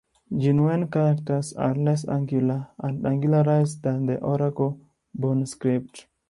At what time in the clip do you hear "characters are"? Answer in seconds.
0.91-1.75